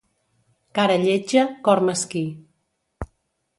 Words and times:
Cara 0.79 0.95
lletja, 1.01 1.45
cor 1.69 1.81
mesquí. 1.91 2.25